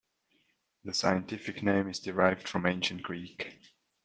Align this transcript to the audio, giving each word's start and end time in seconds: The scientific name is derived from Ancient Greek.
The 0.83 0.95
scientific 0.95 1.61
name 1.61 1.87
is 1.87 1.99
derived 1.99 2.49
from 2.49 2.65
Ancient 2.65 3.03
Greek. 3.03 3.59